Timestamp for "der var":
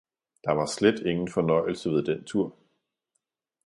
0.43-0.65